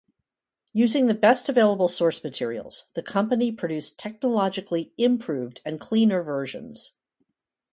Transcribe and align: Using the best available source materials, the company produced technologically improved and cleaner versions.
Using 0.73 1.05
the 1.05 1.13
best 1.13 1.47
available 1.47 1.87
source 1.87 2.23
materials, 2.23 2.85
the 2.95 3.03
company 3.03 3.51
produced 3.51 3.99
technologically 3.99 4.91
improved 4.97 5.61
and 5.63 5.79
cleaner 5.79 6.23
versions. 6.23 6.93